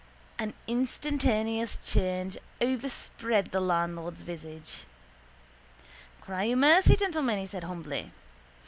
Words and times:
An 0.39 0.55
instantaneous 0.65 1.77
change 1.77 2.35
overspread 2.59 3.51
the 3.51 3.61
landlord's 3.61 4.23
visage. 4.23 4.85
—Cry 6.21 6.45
you 6.45 6.57
mercy, 6.57 6.95
gentlemen, 6.95 7.37
he 7.37 7.45
said 7.45 7.65
humbly. 7.65 8.09